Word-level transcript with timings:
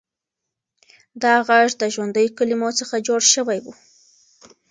دا 1.21 1.33
غږ 1.47 1.69
د 1.81 1.83
ژوندیو 1.93 2.35
کلمو 2.37 2.69
څخه 2.79 2.95
جوړ 3.07 3.21
شوی 3.33 3.59
و. 3.63 3.65